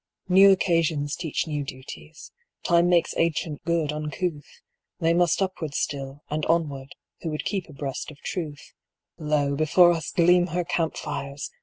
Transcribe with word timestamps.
New 0.27 0.51
occasions 0.51 1.15
teach 1.15 1.45
new 1.45 1.63
duties; 1.63 2.31
Time 2.63 2.89
makes 2.89 3.13
ancient 3.17 3.63
good 3.65 3.91
uncouth; 3.91 4.47
They 4.99 5.13
must 5.13 5.43
upward 5.43 5.75
still, 5.75 6.23
and 6.27 6.43
onward, 6.47 6.93
who 7.21 7.29
would 7.29 7.45
keep 7.45 7.69
abreast 7.69 8.09
of 8.09 8.17
Truth; 8.21 8.73
Lo, 9.19 9.55
before 9.55 9.91
us 9.91 10.11
gleam 10.11 10.47
her 10.47 10.63
camp 10.63 10.97
fires! 10.97 11.51